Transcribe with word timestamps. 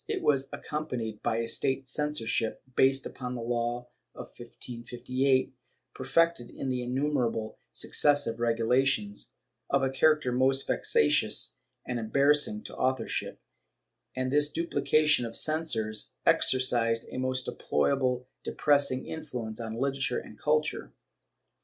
It 0.07 0.23
was 0.23 0.49
accompanied 0.51 1.21
by 1.21 1.35
a 1.37 1.47
state 1.47 1.85
censorship, 1.85 2.63
based 2.75 3.05
upon 3.05 3.35
the 3.35 3.43
law 3.43 3.89
of 4.15 4.29
1558, 4.35 5.53
perfected 5.93 6.49
in 6.49 6.71
innumerable 6.73 7.59
successive 7.69 8.39
regulations, 8.39 9.29
of 9.69 9.83
a 9.83 9.91
character 9.91 10.31
most 10.31 10.65
vexatious 10.65 11.57
and 11.85 11.99
embarrassing 11.99 12.63
to 12.63 12.75
authorship, 12.77 13.39
and 14.15 14.31
this 14.31 14.51
duphcation 14.51 15.23
of 15.23 15.37
censors 15.37 16.09
exercised 16.25 17.05
a 17.11 17.19
most 17.19 17.45
deplorably 17.45 18.23
depressing 18.43 19.05
influence 19.05 19.59
on 19.59 19.75
literature 19.79 20.17
and 20.17 20.39
culture. 20.39 20.93